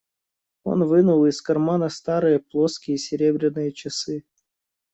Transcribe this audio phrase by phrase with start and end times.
[0.63, 4.23] Он вынул из кармана старые плоские серебряные часы.